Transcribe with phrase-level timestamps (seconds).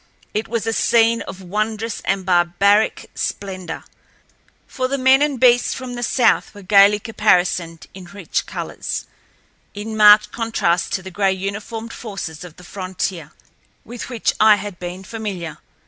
[0.33, 3.83] It was a scene of wondrous and barbaric splendor,
[4.65, 9.05] for the men and beasts from the south were gaily caparisoned in rich colors,
[9.75, 13.29] in marked contrast to the gray uniformed forces of the frontier,
[13.85, 15.59] with which I had been familiar.